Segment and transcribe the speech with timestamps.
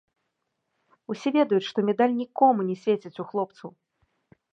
[1.13, 3.69] Усе ведаюць, што медаль нікому не свеціць у хлопцаў.